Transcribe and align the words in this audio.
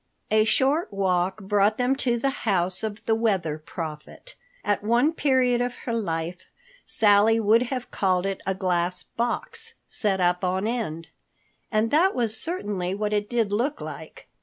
A 0.31 0.45
short 0.45 0.91
walk 0.91 1.43
brought 1.43 1.77
them 1.77 1.95
to 1.97 2.17
the 2.17 2.31
house 2.49 2.81
of 2.81 3.05
the 3.05 3.13
Weather 3.13 3.59
Prophet. 3.59 4.33
At 4.65 4.83
one 4.83 5.13
period 5.13 5.61
of 5.61 5.75
her 5.85 5.93
life 5.93 6.49
Sally 6.83 7.39
would 7.39 7.61
have 7.69 7.91
called 7.91 8.25
it 8.25 8.41
a 8.47 8.55
glass 8.55 9.03
box, 9.03 9.75
set 9.85 10.19
up 10.19 10.43
on 10.43 10.65
end. 10.65 11.09
And 11.71 11.91
that 11.91 12.15
was 12.15 12.35
certainly 12.35 12.95
what 12.95 13.13
it 13.13 13.29
did 13.29 13.51
look 13.51 13.79
like. 13.79 14.27